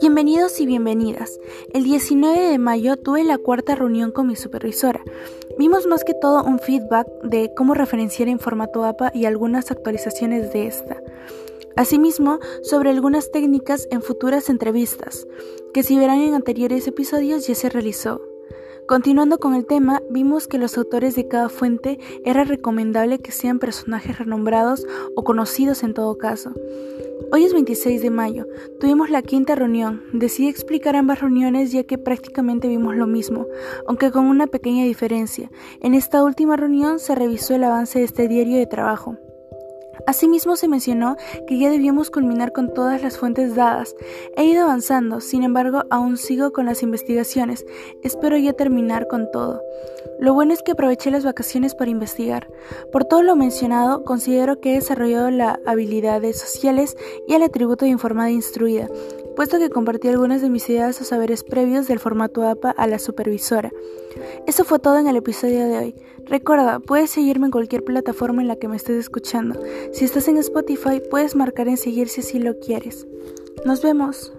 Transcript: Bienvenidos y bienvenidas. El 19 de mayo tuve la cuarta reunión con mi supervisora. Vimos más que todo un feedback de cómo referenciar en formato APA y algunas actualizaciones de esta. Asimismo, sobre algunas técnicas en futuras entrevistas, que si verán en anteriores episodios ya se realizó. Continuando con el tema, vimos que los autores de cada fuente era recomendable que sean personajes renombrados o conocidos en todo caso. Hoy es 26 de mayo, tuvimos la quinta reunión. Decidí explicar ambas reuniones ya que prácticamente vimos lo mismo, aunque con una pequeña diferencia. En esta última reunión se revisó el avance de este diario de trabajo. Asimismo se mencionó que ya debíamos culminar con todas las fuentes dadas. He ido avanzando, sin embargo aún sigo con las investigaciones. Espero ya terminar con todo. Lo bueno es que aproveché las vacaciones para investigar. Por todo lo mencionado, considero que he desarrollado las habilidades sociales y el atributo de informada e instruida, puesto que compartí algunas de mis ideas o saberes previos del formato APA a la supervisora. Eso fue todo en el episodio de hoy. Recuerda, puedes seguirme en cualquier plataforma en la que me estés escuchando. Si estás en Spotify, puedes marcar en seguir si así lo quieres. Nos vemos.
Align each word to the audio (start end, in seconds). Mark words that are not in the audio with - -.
Bienvenidos 0.00 0.60
y 0.60 0.66
bienvenidas. 0.66 1.38
El 1.72 1.84
19 1.84 2.38
de 2.38 2.58
mayo 2.58 2.96
tuve 2.96 3.24
la 3.24 3.38
cuarta 3.38 3.74
reunión 3.74 4.10
con 4.10 4.26
mi 4.26 4.36
supervisora. 4.36 5.02
Vimos 5.58 5.86
más 5.86 6.04
que 6.04 6.14
todo 6.14 6.44
un 6.44 6.58
feedback 6.58 7.06
de 7.22 7.52
cómo 7.54 7.74
referenciar 7.74 8.28
en 8.28 8.40
formato 8.40 8.84
APA 8.84 9.12
y 9.14 9.26
algunas 9.26 9.70
actualizaciones 9.70 10.52
de 10.52 10.66
esta. 10.66 11.02
Asimismo, 11.76 12.40
sobre 12.62 12.90
algunas 12.90 13.30
técnicas 13.30 13.86
en 13.90 14.02
futuras 14.02 14.48
entrevistas, 14.50 15.26
que 15.72 15.82
si 15.82 15.98
verán 15.98 16.20
en 16.20 16.34
anteriores 16.34 16.86
episodios 16.88 17.46
ya 17.46 17.54
se 17.54 17.68
realizó. 17.68 18.31
Continuando 18.88 19.38
con 19.38 19.54
el 19.54 19.64
tema, 19.64 20.02
vimos 20.10 20.48
que 20.48 20.58
los 20.58 20.76
autores 20.76 21.14
de 21.14 21.28
cada 21.28 21.48
fuente 21.48 21.98
era 22.24 22.44
recomendable 22.44 23.20
que 23.20 23.30
sean 23.30 23.58
personajes 23.58 24.18
renombrados 24.18 24.86
o 25.14 25.22
conocidos 25.22 25.82
en 25.82 25.94
todo 25.94 26.18
caso. 26.18 26.52
Hoy 27.30 27.44
es 27.44 27.54
26 27.54 28.02
de 28.02 28.10
mayo, 28.10 28.46
tuvimos 28.80 29.08
la 29.08 29.22
quinta 29.22 29.54
reunión. 29.54 30.02
Decidí 30.12 30.48
explicar 30.48 30.96
ambas 30.96 31.20
reuniones 31.20 31.72
ya 31.72 31.84
que 31.84 31.96
prácticamente 31.96 32.68
vimos 32.68 32.96
lo 32.96 33.06
mismo, 33.06 33.46
aunque 33.86 34.10
con 34.10 34.26
una 34.26 34.48
pequeña 34.48 34.84
diferencia. 34.84 35.50
En 35.80 35.94
esta 35.94 36.22
última 36.24 36.56
reunión 36.56 36.98
se 36.98 37.14
revisó 37.14 37.54
el 37.54 37.64
avance 37.64 38.00
de 38.00 38.04
este 38.04 38.28
diario 38.28 38.58
de 38.58 38.66
trabajo. 38.66 39.16
Asimismo 40.06 40.56
se 40.56 40.68
mencionó 40.68 41.16
que 41.46 41.58
ya 41.58 41.70
debíamos 41.70 42.10
culminar 42.10 42.52
con 42.52 42.72
todas 42.72 43.02
las 43.02 43.18
fuentes 43.18 43.54
dadas. 43.54 43.94
He 44.36 44.44
ido 44.44 44.64
avanzando, 44.64 45.20
sin 45.20 45.42
embargo 45.42 45.84
aún 45.90 46.16
sigo 46.16 46.52
con 46.52 46.66
las 46.66 46.82
investigaciones. 46.82 47.64
Espero 48.02 48.36
ya 48.36 48.52
terminar 48.52 49.06
con 49.08 49.30
todo. 49.30 49.60
Lo 50.18 50.34
bueno 50.34 50.52
es 50.52 50.62
que 50.62 50.72
aproveché 50.72 51.10
las 51.10 51.24
vacaciones 51.24 51.74
para 51.74 51.90
investigar. 51.90 52.48
Por 52.92 53.04
todo 53.04 53.22
lo 53.22 53.34
mencionado, 53.34 54.04
considero 54.04 54.60
que 54.60 54.70
he 54.70 54.74
desarrollado 54.74 55.30
las 55.30 55.58
habilidades 55.66 56.38
sociales 56.38 56.96
y 57.26 57.34
el 57.34 57.42
atributo 57.42 57.84
de 57.84 57.90
informada 57.90 58.28
e 58.28 58.34
instruida, 58.34 58.88
puesto 59.34 59.58
que 59.58 59.70
compartí 59.70 60.08
algunas 60.08 60.42
de 60.42 60.50
mis 60.50 60.68
ideas 60.68 61.00
o 61.00 61.04
saberes 61.04 61.44
previos 61.44 61.86
del 61.88 61.98
formato 61.98 62.46
APA 62.46 62.70
a 62.70 62.86
la 62.86 62.98
supervisora. 62.98 63.70
Eso 64.46 64.64
fue 64.64 64.78
todo 64.78 64.98
en 64.98 65.06
el 65.06 65.16
episodio 65.16 65.66
de 65.66 65.78
hoy. 65.78 65.94
Recuerda, 66.26 66.80
puedes 66.80 67.10
seguirme 67.10 67.46
en 67.46 67.52
cualquier 67.52 67.84
plataforma 67.84 68.42
en 68.42 68.48
la 68.48 68.56
que 68.56 68.68
me 68.68 68.76
estés 68.76 68.98
escuchando. 68.98 69.60
Si 69.92 70.04
estás 70.04 70.28
en 70.28 70.38
Spotify, 70.38 71.02
puedes 71.10 71.34
marcar 71.34 71.68
en 71.68 71.76
seguir 71.76 72.08
si 72.08 72.20
así 72.20 72.38
lo 72.38 72.58
quieres. 72.58 73.06
Nos 73.64 73.82
vemos. 73.82 74.32